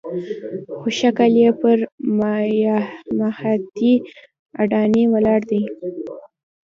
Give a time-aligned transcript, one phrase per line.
[0.79, 1.77] خو شکل یې پر
[3.09, 3.93] ماهیتي
[4.61, 5.63] اډانې ولاړ دی.